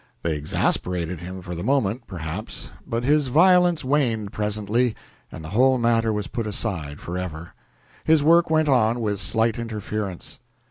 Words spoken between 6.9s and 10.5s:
forever. His work went on with slight interference.